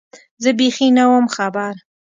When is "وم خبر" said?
1.11-1.73